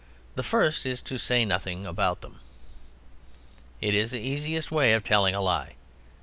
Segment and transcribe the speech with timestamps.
[0.33, 2.39] The first is to say nothing about them.
[3.81, 5.75] It is the easiest way of telling a lie.